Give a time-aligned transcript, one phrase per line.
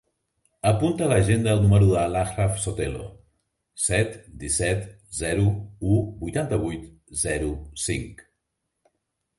[0.69, 3.03] Apunta a l'agenda el número de l'Achraf Sotelo:
[3.89, 4.83] set, disset,
[5.21, 5.47] zero,
[5.93, 6.91] u, vuitanta-vuit,
[7.29, 7.53] zero,
[7.89, 8.29] cinc.